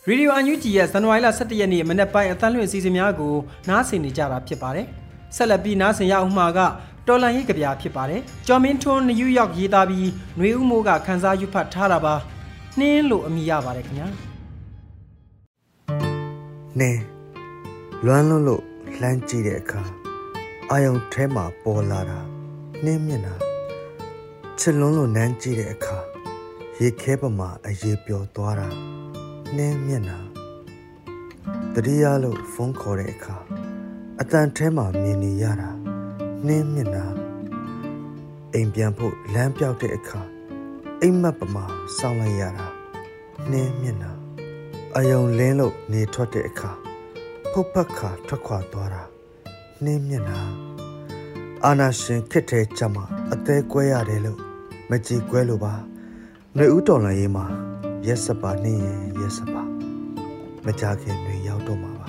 [0.08, 3.36] ရေဒီယိုအန်ယူဂျီရဲ့ဇန်နဝါရီလ17ရက်နေ့မနေ့ပိုင်းအသံလွှင့်အစီအစဉ်များကို
[3.70, 4.88] နားဆင်နေကြတာဖြစ်ပါတယ်။
[5.36, 6.60] ဆက်လက်ပြီးနားဆင်ရအောင်မှာက
[7.08, 12.14] တော်လန်ရေးကြပြဖြစ်ပါတယ်။ကျော်မင်းထွန်းနယူးယောက်ရေးသားပြီးຫນွေဦးမိုးကခန်းစားယူဖတ်ထားတာပါ။
[12.80, 14.10] နှင်းလို့အမိရပါတယ်ခင်ဗျာ။
[16.80, 17.02] နှင်း
[18.06, 18.64] လွမ်းလွန်းလို့
[19.00, 19.84] လှမ်းကြည့်တဲ့အခါ
[20.72, 22.20] အာယုံထဲမှာပေါ်လာတာ
[22.84, 23.36] နှင်းမျက်နှာ
[24.60, 25.98] ချစ်လွန်းလို့နမ်းကြည့်တဲ့အခါ
[26.80, 28.68] ရေခဲပမာအရေပျော်သွားတာ
[29.56, 30.20] နှင်းမျက်နှာ
[31.74, 33.38] တတိယလို့ဖုန်းခေါ်တဲ့အခါ
[34.20, 35.70] အတန်ထဲမှာမြင်နေရတာ
[36.46, 37.06] နှင်းမျက်နှာ
[38.54, 40.22] အိမ်ပြန်ဖို့လမ်းပြောက်တဲ့အခါ
[41.02, 41.66] အိမ်မက်ပမာ
[41.98, 42.66] စောင်းလိုက်ရတာ
[43.52, 44.21] နှင်းမျက်နှာ
[44.98, 46.72] အယုံလင်းလို့နေထွက်တဲ့အခါ
[47.52, 49.04] ဖုတ်ဖက်ခါထွက်ခွာသွားတာ
[49.84, 50.42] နှင်းမျက်နှာ
[51.66, 54.40] အာနာရှင်ခစ်တဲ့ကြမှာအသေးကွဲရတယ်လို့
[54.90, 55.74] မကြည်ကွဲလို့ပါ
[56.56, 57.46] ຫນွေဦးတော်လန်ရေးမှာ
[58.08, 59.64] ရက်စပါနှင်းရင်ရက်စပါ
[60.66, 62.08] မကြခင်တွင်ရောက်တော့မှာပါ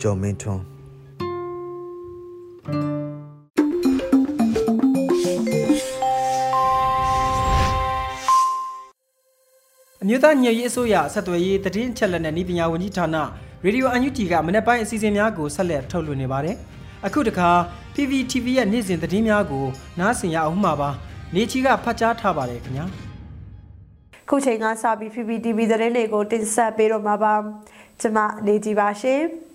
[0.00, 0.73] ကျော်မင်းထွန်း
[10.06, 13.16] အမျိုးသားညွရေးအစိုးရဆက်သွယ်ရေးတည်င်းချက်လက်နဲ့ဤပညာဝန်ကြီးဌာန
[13.64, 16.56] ရေဒီယိုအန်ယူတီကမနေ့ပိုင်းအစီအစဉ်များကိုဆက်လက်ထုတ်လွှင့်နေပါတယ်။
[17.06, 17.50] အခုတခါ
[17.94, 19.64] PPTV ရဲ့နေ့စဉ်သတင်းများကို
[19.98, 20.90] နားဆင်ရအောင်မှာပါ။
[21.34, 22.86] နေချီကဖတ်ကြားထားပါတယ်ခင်ဗျာ။
[24.28, 27.34] ခုချိန်ကစပြီး PPTV သတင်းတွေကိုတင်ဆက်ပေးတော့မှာပါ။
[28.00, 29.22] ကျွန်မနေကြပါရှင်။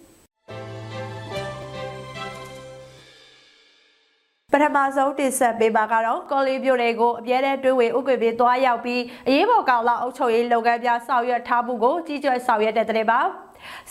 [4.54, 13.20] ပထမဆုံးတင်ဆက်ပေးပါကတော့ကော်လီပြိုတွေကိုအပြဲတဲ့တွင်းဝင်ဥက္ကဋ္ဌသွားရောက်ပြီးအရေးပေါ်ကောင်လာအုပ်ချုပ်ရေးလုပ်ငန်းများဆောင်ရွက်ထားမှုကိုကြီးကြပ်ဆောင်ရွက်တဲ့တဲ့ပါ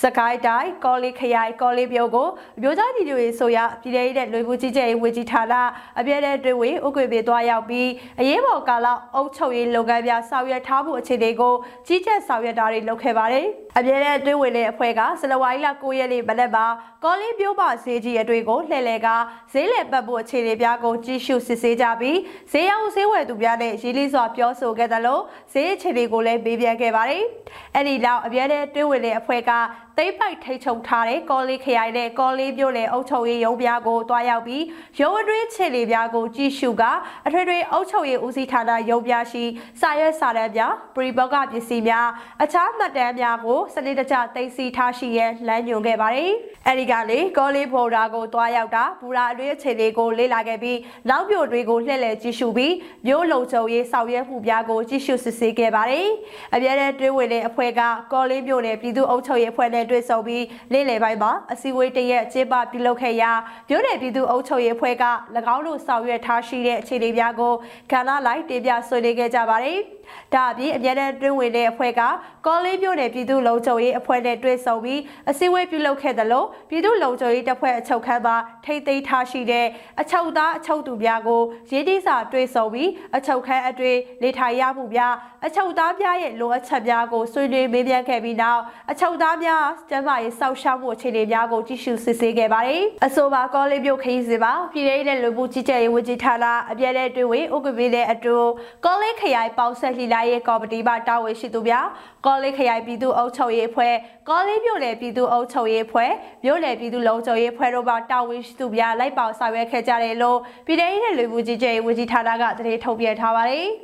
[0.03, 2.29] စကိုင်းတိုင်းကော်လီခရိုင်ကော်လီပြိုကို
[2.59, 5.55] အမျိုးသားညီညွတ်ရေးဆိုရပြည်ထောင်တဲ့လူမှုကြီးကြပ်ရေးဝန်ကြီးဌာန
[5.99, 7.89] အပြည့်တဲ့တွင်ဝင်ဥက္ကဋ္ဌသွားရောက်ပြီး
[8.21, 11.55] အရေးပေါ်ကာလအုပ်ချုပ်ရေးလုပ်ငန်းများဆောင်ရွက်ထားမှုအခြေအနေကို
[11.87, 13.47] ကြီးကြပ်ဆောင်ရွက်တာတွေလုပ်ခဲ့ပါတယ်။
[13.79, 16.67] အပြည့်တဲ့တွင်ဝင်တဲ့အဖွဲ့ကစလဝိုင်းလ9ရက်နေ့မနက်မှာ
[17.05, 19.09] ကော်လီပြိုပါဈေးကြီးအတွေ့ကိုလှည့်လည်က
[19.53, 22.19] ဈေးလည်ပတ်ဖို့အခြေအနေများကိုကြီးစုစစ်ဆေးကြပြီး
[22.53, 25.21] ဈေးရောင်းဈေးဝယ်သူများနဲ့ရည်လီစွာပြောဆိုခဲ့သလို
[25.53, 27.23] ဈေးအခြေအနေကိုလည်းပေးပြန်ခဲ့ပါတယ်။
[27.75, 34.65] အဲ့ဒီနောက်အပြည့်တဲ့တွင်ဝင်တဲ့အဖွဲ့က para သိမ့်ပိုက်ထိတ်ချုပ်ထားတဲ့ကော်လေးခရိုင်နဲ့ကော်လေးမြို့နယ်အုပ်ချုပ်ရေးရုံးပြားကိုတွားရောက်ပြီး
[35.01, 36.83] ရုံးအတွင်းခြေလေပြားကိုကြည့်ရှုက
[37.27, 39.45] အထွေထွေအုပ်ချုပ်ရေးဦးစီးဌာနရုံးပြားရှိ
[39.81, 42.09] စာရွက်စာတမ်းများပရိဘောဂပစ္စည်းများ
[42.43, 46.33] အခြားမှတ်တမ်းများကိုစနစ်တကျသိသိထားရှိရန်လမ်းညွှန်ခဲ့ပါတယ်။
[46.69, 52.75] အဲဒီကလေကော်လေးဘော်ဒါကိုတွားရောက်တာဘူရာအတွင်းခြေလေကိုလေ့လာခဲ့ပြီးနောက်ပြိုတွေကိုလှည့်လည်ကြည့်ရှုပြီး
[53.07, 56.07] မြို့လုံခြုံရေးဆောင်ရွက်မှုများကိုကြည့်ရှုစစ်ဆေးခဲ့ပါတယ်။
[56.55, 57.81] အပြည့်တဲ့တွဲဝင်တဲ့အဖွဲ့က
[58.13, 63.31] ကော်လေးမြို့နယ်ပြည်သူ့အုပ်ချုပ်ရေးအဖွဲ့နဲ့တွေ့ဆုံပြီးနေ့လယ်ပိုင်းမှာအစည်းအဝေးတရက်ကျင်းပပြုလုပ်ခဲ့ရာ
[63.69, 65.05] မြို့နယ်ပြည်သူ့အုပ်ချုပ်ရေးအဖွဲ့က၎
[65.55, 67.53] င်းတို့ဆောင်ရွက်ထားရှိတဲ့အခြေအနေများကို
[67.93, 69.81] ကဏ္ဍလိုက်တင်ပြဆွေးနွေးခဲ့ကြပါတယ်။
[70.35, 72.03] ဒါအပြင်အမြဲတမ်းတွင်းဝင်တဲ့အဖွဲ့က
[72.47, 79.67] ကော်လေးမြို့နယ်ပြည်သူ့လုံခြုံရေးအဖွဲ့နဲ့တွေ့ဆုံပြီးအစည်းအဝေးပြုလုပ်ခဲ့သလိုပြည်သူ့လုံခြုံရေးတပ်ဖွဲ့အချုပ်ခန်းမှာထိတ်သိမ်းထားရှိတဲ့
[80.01, 85.15] အချုပ်သားအချုပ်သူများကိုရင်းနှီးစာတွေ့ဆုံပြီးအချုပ်ခန်းအတွင်းနေထိုင်ရမှုများ
[85.47, 98.37] အချုပ်သားများရဲ့လိုအပ်ချက်များကိုဆွေးနွေးမေးမြန်းခဲ့ပြီးနောက်အချုပ်သားများကျန်းမာရေးစောင့်ရှောက်မှုအခြေအနေများကိုကြည့်ရှုစစ်ဆေးခဲ့ပါတယ်။အဆိုပါကော်လေးမြို့ခရီးစဉ်မှာပြည်ထောင်စုလူမှုကြီးကြပ်ရေးဝန်ကြီးဌာနအပြည့်တဲ့တွင်ဝင်ဥက္ကဋ္ဌနဲ့အတူ
[98.85, 101.87] ကော်လေးခရိုင်ပေါင်းဆက်လှိလာရေးကော်မတီမှတာဝန်ရှိသူများ
[102.27, 103.95] ကော်လေးခရိုင်ပြည်သူ့အုပ်ချုပ်ရေးအဖွဲ့
[104.29, 106.11] ကော်လေးမြို့နယ်ပြည်သူ့အုပ်ချုပ်ရေးအဖွဲ့
[106.45, 113.67] မြို့နယ်ပြည်သူ့လုံခြုံရေးအဖွဲ့တို့မှတာဝန်ရှိသူများလိုက်ပါဆောင်ရွက်ခဲ့ကြတယ်လို့ပြည်ထောင်စုလူမှုကြီးကြပ်ရေးဝန်ကြီးဌာနကသတင်းထုတ်ပြန်ထားပါတယ်။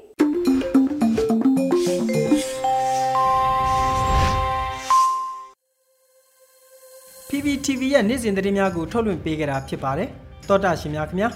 [7.30, 10.08] PPTV ရဲ့နေ့စဉ်သတင်းများကိုထုတ်လွှင့်ပေးကြတာဖြစ်ပါတယ်။
[10.48, 11.28] တောတာရှင်များခင်ဗျာ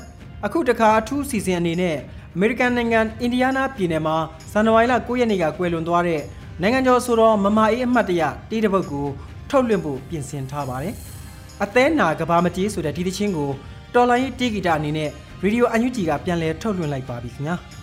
[0.46, 1.96] အခုတခါအထူးစီစဉ်အနေနဲ့
[2.38, 4.16] အမေရိကန်နိုင်ငံအင်ဒီယားနားပြည်နယ်မှာ
[4.53, 6.22] ဇန်နဝါရီလ9ရက်နေ့ကကွယ်လွန်သွားတဲ့
[6.61, 9.07] နိုင်ငံကျော်ဆိုတော့မမအေးအမှတ်တရတေးတစ်ပုဒ်ကို
[9.51, 10.94] ထုတ်လွှင့်ဖို့ပြင်ဆင်ထားပါတယ်။
[11.64, 13.51] အသေးနာကဘာမကြီးဆိုတဲ့ဒီသချင်းကို
[13.94, 15.11] တော်လိုင်းတေးဂီတအနေနဲ့
[15.42, 17.57] ရေဒီယိုအန်ယူဂျီကပြန်လည်ထုတ်လွှင့်လိုက်ပါပြီခင်ဗျာ။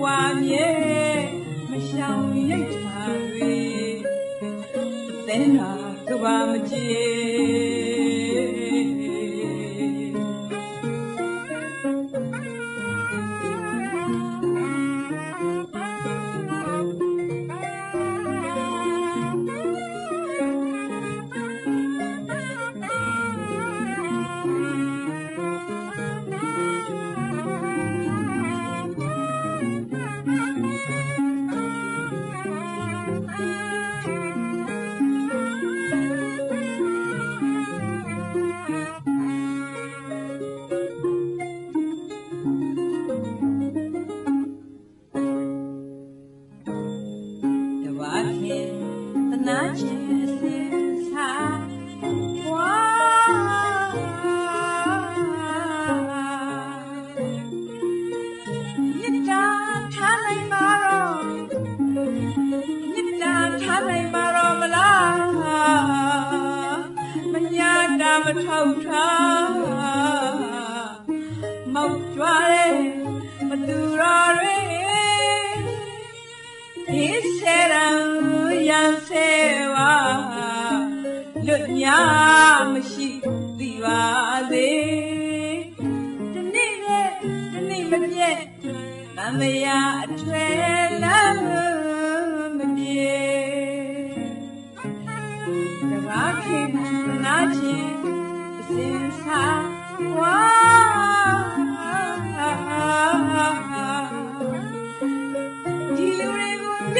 [0.00, 0.68] ကွာမြဲ
[1.70, 3.02] မရှောင်ရိတ်တာ
[3.34, 3.58] တွေ
[5.26, 5.70] သင်နာ
[6.08, 7.29] ကဘာမကြည့်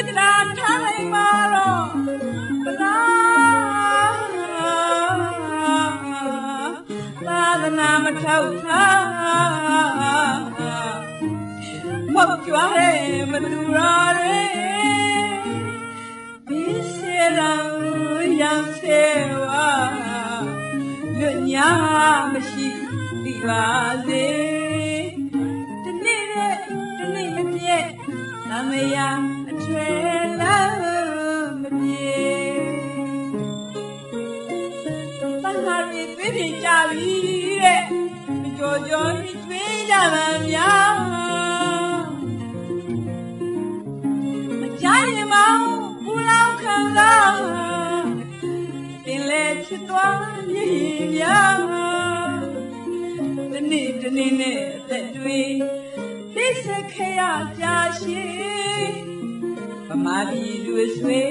[0.07, 1.85] တွေကိုပြစ်တာထားလိုက်ပါတော့
[2.65, 4.15] ဘလား
[7.27, 10.41] သာသနာမထောက်ထား
[12.13, 12.99] မောက်ကြွားတဲ့
[13.31, 14.41] မတူရာတွေ
[16.47, 16.63] ဒီ
[16.95, 17.65] စေရန်
[18.41, 19.01] ရန်စေ
[19.45, 19.69] ဝါ
[21.17, 21.69] လွတ်ညာ
[22.33, 22.67] မရှိ
[23.23, 23.65] သိပါ
[24.07, 24.25] စေ
[25.83, 26.55] ဒီနေ့နဲ့
[26.97, 27.87] ဒီနေ့မပြည့်
[28.49, 28.97] သမယ
[40.01, 40.95] သွေးကြပါများ
[44.59, 44.85] မကြ
[45.15, 45.61] ရင်မောင်
[46.03, 47.35] ဘူးလောက်ခံစား
[49.03, 50.19] ပင်လေချစ်သွား
[50.53, 51.59] ရည်များ
[53.51, 55.41] တနေ့တနေ့နဲ့အသက်တွေ
[56.35, 57.21] သိစခရ
[57.59, 58.23] ကြာရှိ
[59.87, 61.21] ဗမာပြည်လူဆွေ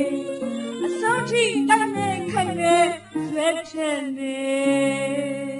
[0.85, 2.79] အစောထိတက်နေခိုင်နေ
[3.27, 5.60] ဆွဲချင်နေ